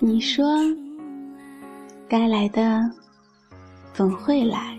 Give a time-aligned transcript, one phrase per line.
[0.00, 0.46] 你说
[2.08, 2.88] 该来的
[3.92, 4.78] 总会来，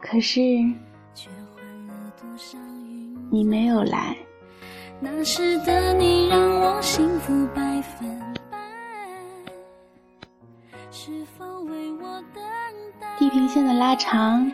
[0.00, 0.40] 可是。
[3.30, 4.16] 你没有来。
[5.00, 8.58] 那时的你让我幸福百分百，
[10.90, 12.42] 是否为我等
[13.00, 13.18] 待？
[13.18, 14.50] 地平线的拉长，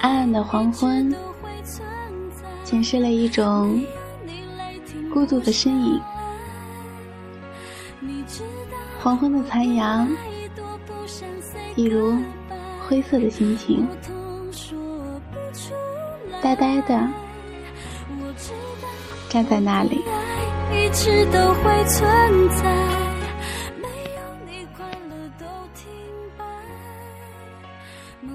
[0.00, 1.84] 暗暗的黄昏都会存
[2.30, 3.80] 在，显示了一种
[5.12, 6.00] 孤独的身影。
[9.02, 12.16] 黄昏的残阳，太多不想 say 一如
[12.86, 13.86] 灰色的心情，
[16.42, 17.08] 呆呆的
[19.28, 20.02] 站在那里。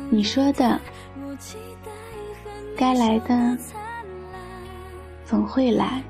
[0.09, 0.23] 你。
[0.23, 0.79] 说的
[2.77, 3.57] 该来的，
[5.25, 6.03] 总会来，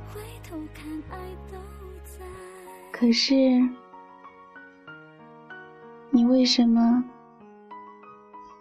[3.02, 3.34] 可是
[6.12, 7.04] 你为什么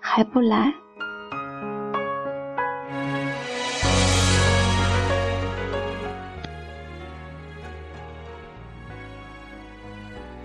[0.01, 0.73] 还不来？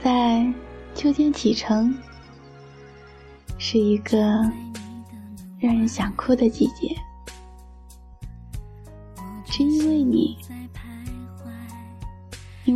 [0.03, 0.45] 在
[0.93, 1.97] 秋天启程，
[3.57, 4.19] 是一个
[5.57, 6.93] 让人想哭的季节，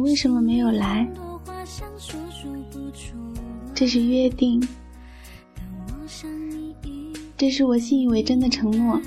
[0.09, 1.07] 为什么没有来？
[3.75, 4.59] 这是约定，
[7.37, 8.99] 这是我信以为真的承诺。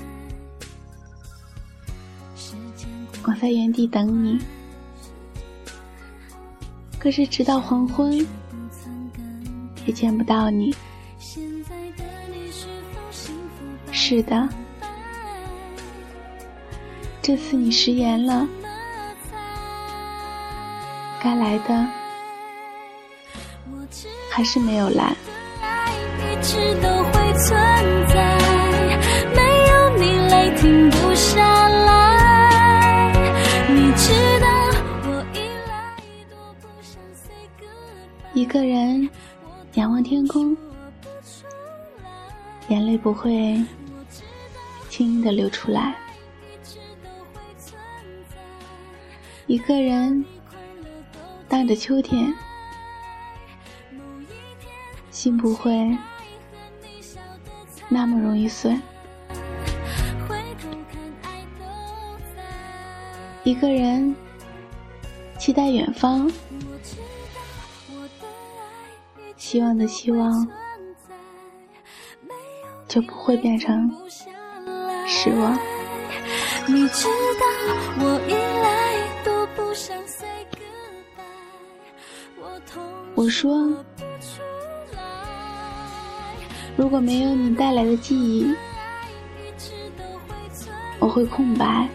[3.25, 4.39] 我在原地等你，
[6.97, 8.25] 可是直到黄昏，
[9.85, 10.73] 也见不到你。
[13.91, 14.47] 是的，
[17.21, 18.47] 这次你食言了，
[21.23, 21.87] 该来的
[24.29, 25.15] 还是没有来。
[25.61, 27.55] 爱一直都会存
[28.09, 28.37] 在，
[29.33, 33.13] 没有你泪停不下来。
[33.69, 34.11] 你知
[34.41, 34.47] 道
[35.05, 35.39] 我依
[35.69, 35.95] 赖
[36.29, 39.09] 多不想 say goodbye，一个人
[39.75, 41.47] 仰望天空，不出
[42.03, 42.09] 来。
[42.67, 43.57] 眼泪不会
[44.89, 45.95] 轻易的流出来。
[46.41, 47.79] 一直都会存
[48.29, 48.35] 在，
[49.47, 50.25] 一个人
[51.53, 52.33] 快乐都当着秋天，
[55.11, 55.95] 心不会
[57.89, 58.75] 那么容易碎。
[63.43, 64.15] 一个人
[65.37, 66.27] 期待远方，
[69.37, 70.47] 希望的希望，
[72.87, 73.91] 就不会变成。
[75.05, 75.55] 失望。
[76.65, 77.45] 你知道
[77.99, 78.19] 我
[83.23, 83.73] 我说，
[86.75, 88.53] 如果没有你带来的记忆，
[90.99, 91.87] 我会空白，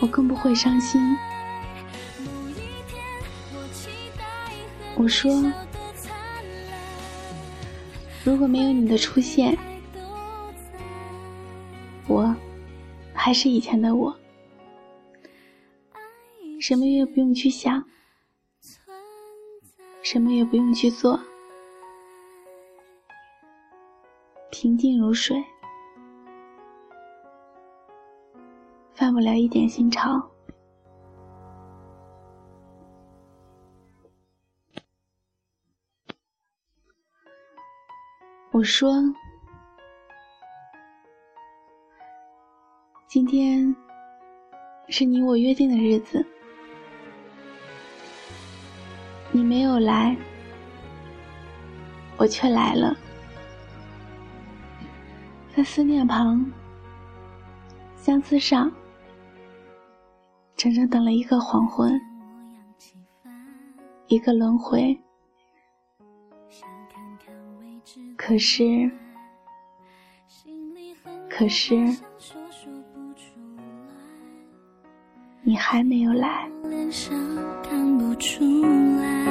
[0.00, 0.98] 我更不会伤心。
[4.94, 5.30] 我说，
[8.24, 9.54] 如果没有你的出现，
[12.06, 12.34] 我
[13.12, 14.16] 还是以前的我，
[16.58, 17.84] 什么也不用去想，
[20.08, 21.18] 什么也不用去做，
[24.52, 25.44] 平静如水，
[28.94, 30.30] 犯不了一点心潮。
[38.52, 38.92] 我说，
[43.08, 43.74] 今天
[44.88, 46.24] 是你我约定的日子，
[49.36, 50.16] 你没有来，
[52.16, 52.96] 我却来了，
[55.54, 56.50] 在思念旁，
[57.96, 58.72] 相思上，
[60.56, 62.00] 整整等了一个黄昏，
[64.06, 64.98] 一个轮回。
[68.16, 68.90] 可是，
[71.28, 71.74] 可是
[75.48, 76.50] 你还没有来。
[76.64, 77.16] 脸上
[77.62, 78.62] 看不出
[78.96, 79.24] 来，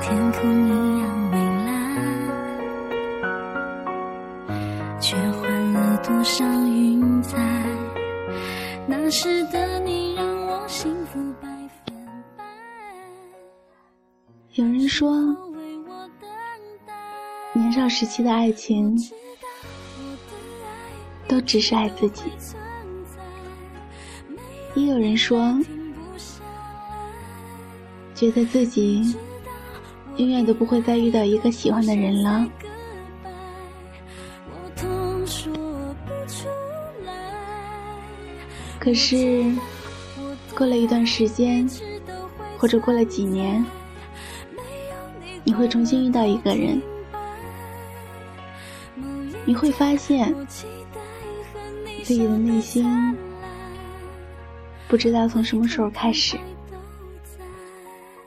[0.00, 1.36] 天空一样蔚
[1.66, 1.72] 蓝，
[5.00, 7.36] 却换了多少云彩。
[8.86, 11.48] 那时的你让我幸福百
[11.84, 11.96] 分
[12.36, 12.44] 百。
[14.52, 15.10] 有人说，
[17.52, 18.96] 年少时期的爱情
[21.26, 22.22] 都只是爱自己；
[24.94, 25.58] 有人说，
[28.14, 29.16] 觉得自己
[30.18, 32.46] 永远都不会再遇到一个喜欢的人了。
[38.78, 39.44] 可是，
[40.56, 41.68] 过了一段时间，
[42.56, 43.64] 或者过了几年。
[45.42, 46.80] 你会重新遇到一个人，
[49.44, 50.32] 你会发现
[52.04, 52.86] 自己的内心
[54.94, 56.38] 不知道从什么时候开始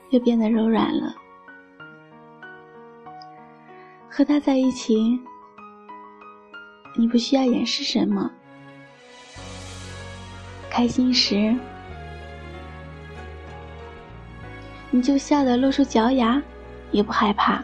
[0.10, 1.16] 又变得柔软了。
[4.10, 5.18] 和他在一起，
[6.98, 8.30] 你不需要掩饰什么，
[10.70, 11.56] 开心时
[14.92, 16.44] 你就笑得露出脚牙。
[16.92, 17.64] 也不害怕，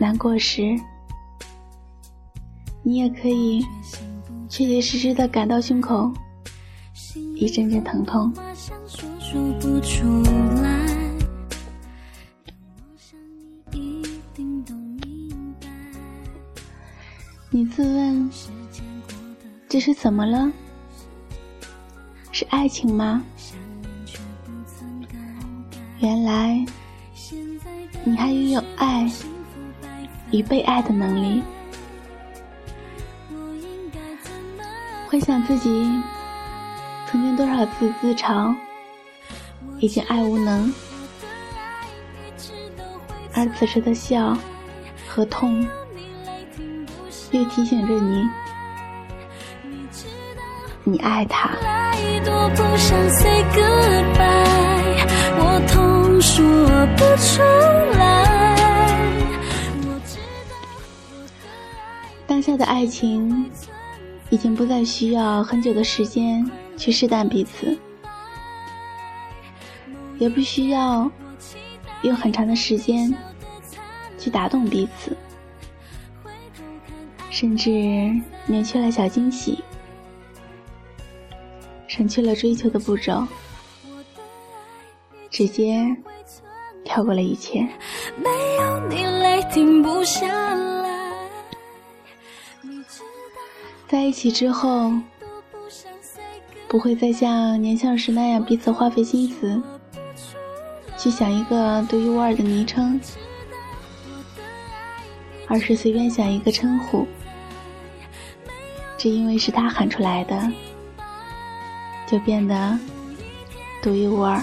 [0.00, 0.76] 难过时，
[2.82, 3.64] 你也可以
[4.52, 6.12] 确确实实的感到胸口
[7.34, 8.30] 一阵阵疼痛。
[17.48, 18.30] 你自问，
[19.70, 20.52] 这是怎么了？
[22.30, 23.22] 是爱情吗？
[25.98, 26.62] 原来，
[28.04, 29.10] 你还拥有爱
[30.30, 31.42] 与被爱的能力。
[35.12, 36.02] 回想自己
[37.06, 38.56] 曾经多少次自嘲
[39.78, 40.72] 已经爱无能，
[43.34, 44.34] 而此时的笑
[45.06, 45.68] 和痛，
[47.30, 48.26] 又提醒着你，
[50.82, 51.50] 你爱他。
[62.26, 63.50] 当下的爱情
[64.32, 67.78] 已经不再需要很久的时间去试探彼此，
[70.18, 71.10] 也不需要
[72.00, 73.14] 用很长的时间
[74.18, 75.14] 去打动彼此，
[77.28, 77.70] 甚至
[78.46, 79.62] 免去了小惊喜，
[81.86, 83.26] 省去了追求的步骤，
[85.28, 85.94] 直接。
[86.84, 87.60] 跳过了一切，
[88.16, 90.26] 没有你，泪停不下
[93.92, 94.90] 在一起之后，
[96.66, 99.62] 不会再像年少时那样彼此花费心思
[100.96, 102.98] 去想一个独一无二的昵称，
[105.46, 107.06] 而是随便想一个称呼，
[108.96, 110.50] 只因为是他喊出来的，
[112.06, 112.78] 就变得
[113.82, 114.42] 独一无二。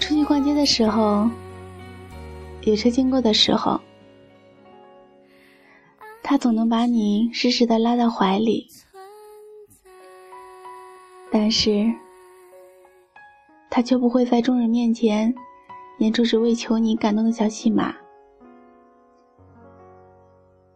[0.00, 1.28] 出去逛街的时候，
[2.66, 3.80] 有车经过的时候，
[6.20, 8.68] 他总能把你适时的拉到怀里，
[11.30, 11.94] 但是，
[13.70, 15.32] 他却不会在众人面前
[16.00, 17.94] 演出只为求你感动的小戏码，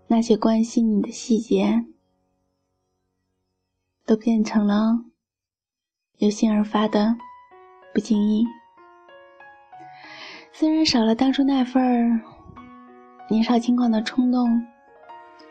[0.06, 1.84] 那些关心你的细节。
[4.06, 5.04] 都变成了
[6.18, 7.16] 由心而发的
[7.94, 8.44] 不经意。
[10.60, 12.20] 虽然少了当初那份儿
[13.30, 14.62] 年少轻狂的冲动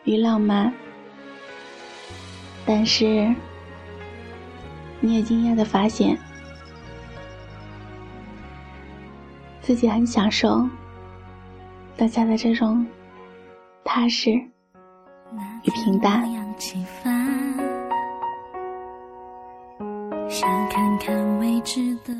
[0.04, 0.72] 与浪漫，
[2.64, 3.34] 但是
[5.00, 6.16] 你也惊讶的发现，
[9.60, 10.64] 自己很享受
[11.96, 12.86] 当下的这种
[13.82, 16.22] 踏实与平淡。
[20.28, 22.14] 想看看未知的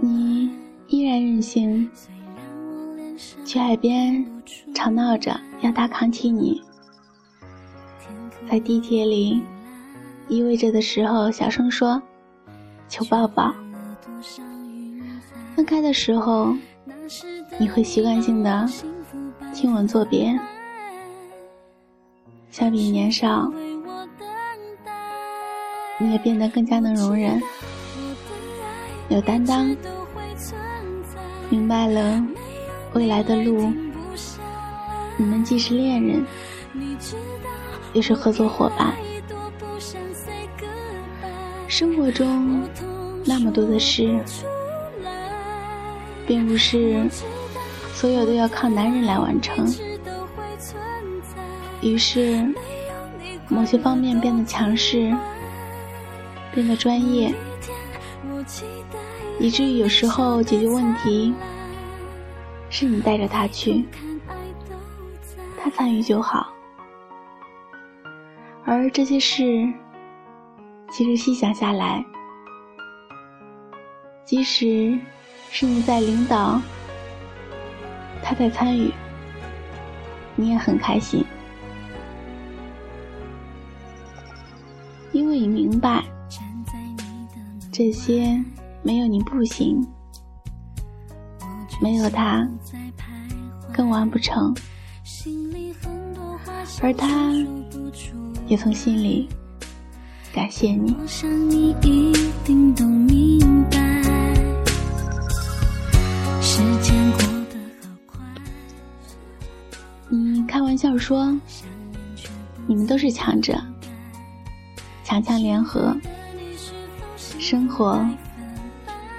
[0.00, 0.50] 你
[0.88, 1.90] 依然任性，
[3.44, 4.24] 去海边
[4.74, 6.62] 吵闹着要他扛起你，
[8.50, 9.42] 在地铁里
[10.28, 12.00] 依偎着的时候小声说
[12.88, 13.54] 求抱抱。
[15.54, 16.54] 分开的时候，
[17.58, 18.68] 你会习惯性的
[19.52, 20.38] 亲吻作别。
[22.50, 23.50] 相比年少，
[25.98, 27.40] 你也变得更加能容忍、
[29.08, 29.74] 有担当，
[31.48, 32.20] 明白了
[32.92, 33.72] 未来的路，
[35.16, 36.26] 你们既是恋人，
[37.92, 38.94] 又是合作伙伴。
[41.68, 42.62] 生活中
[43.24, 44.18] 那么多的事，
[46.26, 47.08] 并不是
[47.92, 49.66] 所有都要靠男人来完成。
[51.80, 52.44] 于是，
[53.48, 55.14] 某些方面变得强势，
[56.52, 57.32] 变得专业，
[59.38, 61.32] 以至于有时候解决问题
[62.70, 63.84] 是你带着他去，
[65.62, 66.52] 他参与就好。
[68.64, 69.72] 而这些事，
[70.90, 72.04] 其实细想下来，
[74.24, 74.98] 即使
[75.50, 76.60] 是你在领导，
[78.22, 78.90] 他在参与，
[80.34, 81.24] 你也很开心，
[85.12, 86.02] 因为你明白，
[87.70, 88.42] 这些
[88.86, 89.84] 没有你不行，
[91.82, 92.48] 没有他
[93.72, 94.54] 更完不成，
[96.80, 97.32] 而他。
[98.46, 99.28] 也从心里
[100.32, 100.96] 感谢你。
[110.08, 111.36] 你开玩笑说，
[112.68, 113.60] 你们都是强者，
[115.02, 115.96] 强强联合，
[117.16, 118.08] 生活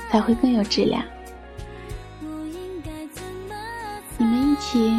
[0.09, 1.03] 才会更有质量。
[4.17, 4.91] 你们一起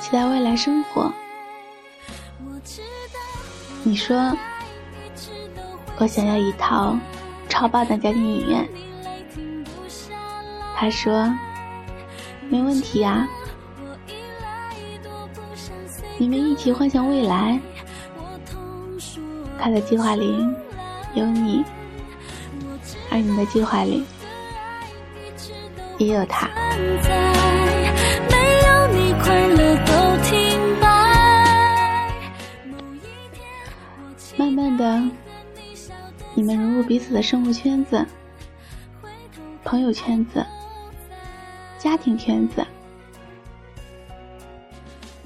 [0.00, 1.12] 期待未来生活。
[3.82, 4.36] 你说，
[5.98, 6.96] 我想要一套
[7.48, 8.68] 超棒的家庭影院。
[10.76, 11.32] 他说，
[12.48, 13.28] 没问题呀。
[16.16, 17.60] 你们一起幻想未来，
[19.58, 20.46] 他的计划里
[21.14, 21.64] 有你，
[23.14, 24.04] 而你的计划里
[25.98, 26.50] 也有他。
[34.36, 35.00] 慢慢的，
[36.34, 38.04] 你们融入彼此的生活圈子、
[39.62, 40.44] 朋友圈子、
[41.78, 42.66] 家庭圈子，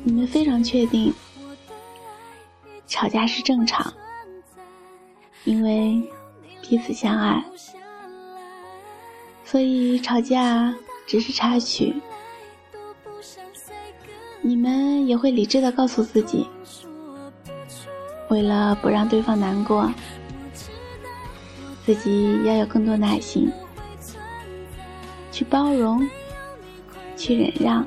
[0.03, 1.11] 你们非常确定，
[2.87, 3.91] 吵架是正常，
[5.45, 6.07] 因为
[6.61, 7.43] 彼此相爱，
[9.51, 10.75] 所以吵架
[11.07, 11.95] 只是插曲。
[14.43, 16.47] 你们也会理智的告诉自己。
[18.29, 19.91] 为了不让对方难过，
[21.87, 23.51] 自己要有更多耐心，
[25.33, 26.07] 去包容，
[27.17, 27.87] 去忍让。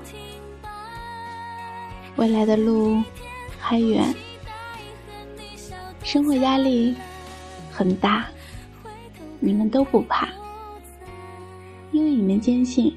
[2.16, 3.04] 未来的路
[3.60, 4.16] 还远，
[6.04, 6.96] 生活压力
[7.72, 8.26] 很大，
[9.40, 10.28] 你们都不怕，
[11.92, 12.96] 因为你们坚信，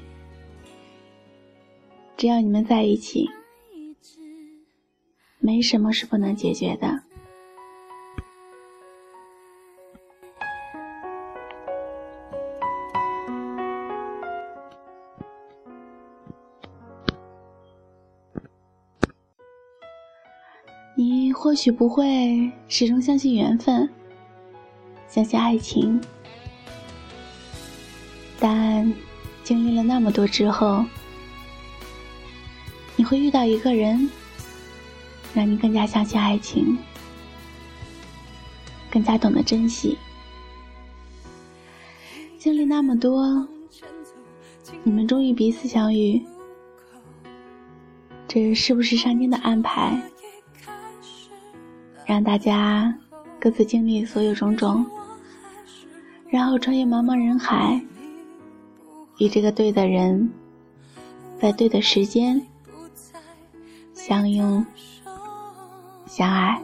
[2.15, 3.29] 只要你们在一起，
[5.39, 7.03] 没什么是不能解决的。
[20.97, 23.89] 你或许不会始终相信缘分，
[25.09, 25.99] 相信爱情，
[28.47, 28.93] 但
[29.43, 30.85] 经历了那么多之后，
[32.95, 34.07] 你会遇到一个人，
[35.33, 36.77] 让你更加相信爱情，
[38.91, 39.97] 更加懂得珍惜。
[42.37, 43.47] 经历那么多，
[44.83, 46.23] 你们终于彼此相遇，
[48.27, 49.99] 这是不是上天的安排？
[52.05, 52.95] 让大家
[53.39, 54.85] 各自经历所有种种，
[56.29, 57.81] 然后穿越茫茫人海，
[59.17, 60.31] 与这个对的人，
[61.39, 62.45] 在对的时间
[63.93, 64.65] 相拥
[66.05, 66.61] 相爱。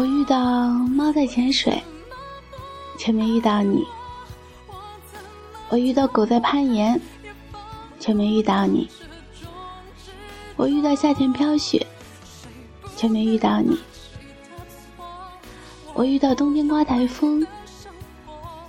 [0.00, 1.78] 我遇到猫在潜水，
[2.96, 3.84] 却没遇到你；
[5.68, 6.98] 我遇到狗在攀岩，
[7.98, 8.88] 却没遇到你；
[10.56, 11.86] 我遇到夏天飘雪，
[12.96, 13.76] 却没遇到你；
[15.92, 17.46] 我遇到冬天刮台风，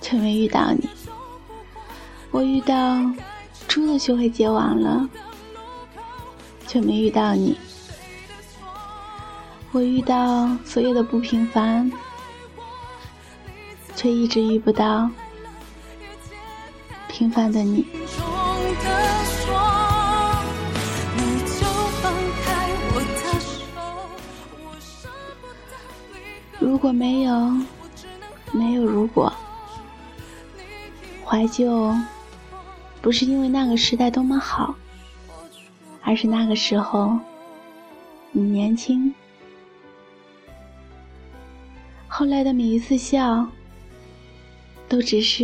[0.02, 0.86] 却没遇到你；
[2.30, 3.00] 我遇到
[3.66, 5.08] 猪都学会结网了，
[6.66, 7.56] 却没遇到你。
[9.72, 11.90] 我遇到所有的不平凡，
[13.96, 15.08] 却一直遇不到
[17.08, 17.86] 平凡的你。
[26.60, 27.50] 如果没有，
[28.52, 29.32] 没有如果，
[31.24, 31.96] 怀旧
[33.00, 34.74] 不是因为那个时代多么好，
[36.02, 37.18] 而是那个时候
[38.32, 39.14] 你年轻。
[42.14, 43.48] 后来的每一次笑，
[44.86, 45.42] 都只是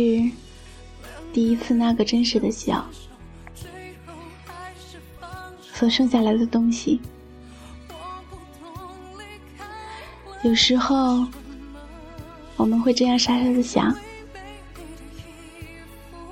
[1.33, 2.85] 第一次那个真实的笑，
[5.73, 7.01] 所剩下来的东西。
[10.43, 11.25] 有时候，
[12.55, 13.91] 我们会这样傻傻的想：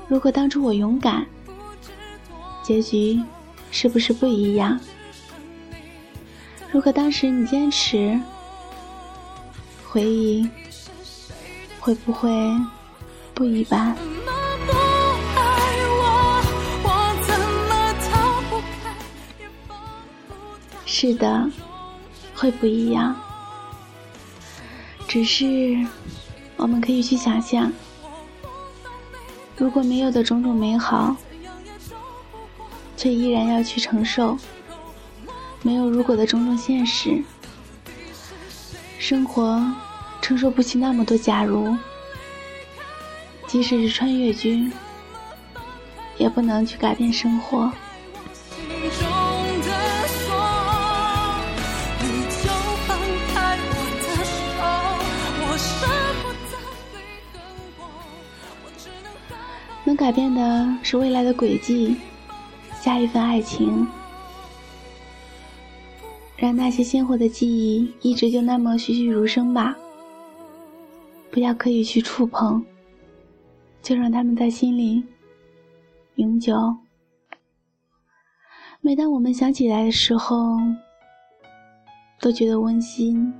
[0.07, 1.25] 如果当初我勇敢，
[2.61, 3.19] 结局
[3.71, 4.79] 是不是不一样？
[6.71, 8.19] 如果当时你坚持，
[9.89, 10.47] 回忆
[11.79, 12.29] 会不会
[13.33, 13.95] 不一般？
[20.85, 21.49] 是的，
[22.35, 23.15] 会不一样。
[25.07, 25.77] 只是
[26.57, 27.71] 我们可以去想象，
[29.55, 31.15] 如果没有的种种美好，
[32.97, 34.37] 却依然要去承受；
[35.61, 37.23] 没有如果的种种现实，
[38.99, 39.63] 生活
[40.21, 41.75] 承受不起那么多假如。
[43.47, 44.69] 即使是穿越剧，
[46.17, 47.71] 也不能去改变生活。
[59.85, 61.95] 能改变的是未来的轨迹，
[62.81, 63.87] 下一份爱情，
[66.47, 69.75] 让那些鲜活的记忆一直就那么栩栩如生吧。
[71.29, 72.63] 不要刻意去触碰，
[73.81, 75.03] 就让他们在心里
[76.15, 76.55] 永久。
[78.79, 80.57] 每当我们想起来的时候，
[82.21, 83.33] 都觉得温馨，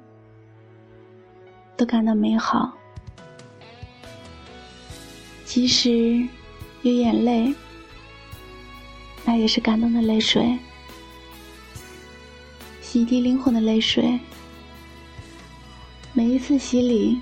[1.78, 2.74] 都感到美好。
[5.46, 6.28] 即使
[6.82, 7.56] 有眼泪，
[9.24, 10.60] 那也是感动的泪水，
[12.88, 14.18] 洗涤灵魂的泪水。
[16.14, 17.20] 每一次洗礼，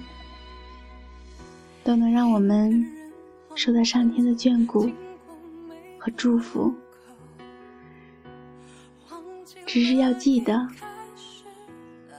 [1.84, 2.88] 都能让我们
[3.56, 4.88] 受到上天的眷顾
[5.98, 6.72] 和祝福。
[9.66, 10.56] 只是要记得，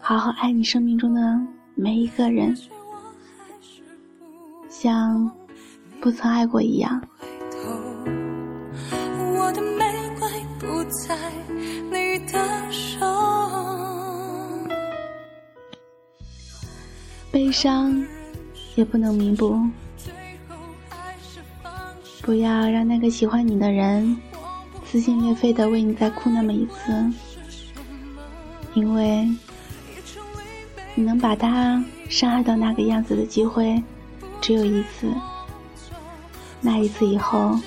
[0.00, 1.40] 好好爱你生命中的
[1.76, 2.52] 每一个人，
[4.68, 5.30] 像。
[5.98, 7.02] 不曾爱过一样。
[9.34, 9.84] 我的玫
[10.20, 10.28] 瑰
[10.58, 11.25] 不在
[17.36, 18.02] 悲伤
[18.76, 19.60] 也不能弥补。
[22.22, 24.16] 不要让那个喜欢你的人
[24.86, 27.12] 撕心裂肺的为你再哭那么一次，
[28.72, 29.28] 因为
[30.94, 33.82] 你能把他伤害到那个样子的机会
[34.40, 35.12] 只有一次。
[36.62, 37.60] 那一次以后，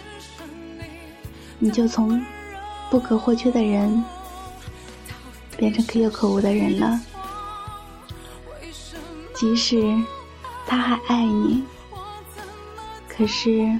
[1.60, 2.20] 你就从
[2.90, 4.04] 不可或缺的人
[5.56, 7.00] 变成可有可无的人了。
[9.40, 9.96] 即使
[10.68, 11.64] 他还爱你，
[13.08, 13.80] 可是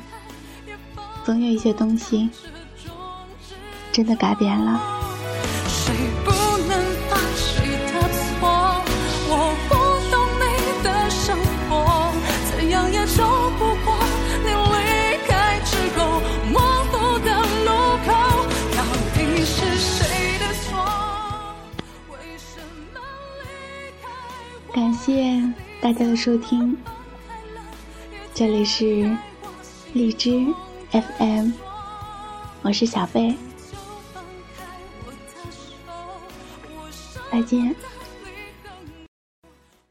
[1.26, 2.30] 总有一些东西
[3.92, 4.99] 真的改变了。
[25.90, 26.78] 大家的收听，
[28.32, 29.18] 这里是
[29.94, 30.46] 荔枝
[30.92, 31.50] FM，
[32.62, 33.36] 我是小贝，
[37.32, 37.76] 再见。